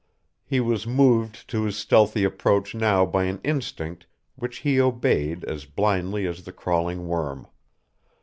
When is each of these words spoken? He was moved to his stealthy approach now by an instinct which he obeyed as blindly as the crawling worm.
He 0.43 0.59
was 0.59 0.87
moved 0.87 1.47
to 1.49 1.61
his 1.65 1.77
stealthy 1.77 2.23
approach 2.23 2.73
now 2.73 3.05
by 3.05 3.25
an 3.25 3.39
instinct 3.43 4.07
which 4.35 4.57
he 4.65 4.81
obeyed 4.81 5.43
as 5.43 5.65
blindly 5.65 6.25
as 6.25 6.43
the 6.43 6.51
crawling 6.51 7.07
worm. 7.07 7.45